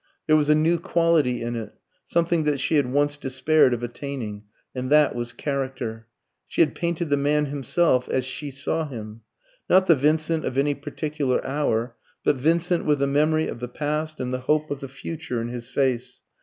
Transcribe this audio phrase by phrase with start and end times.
[0.25, 1.75] There was a new quality in it,
[2.07, 4.45] something that she had once despaired of attaining.
[4.73, 6.07] And that was character.
[6.47, 9.21] She had painted the man himself, as she saw him.
[9.69, 14.19] Not the Vincent of any particular hour, but Vincent with the memory of the past,
[14.19, 16.21] and the hope of the future in his face.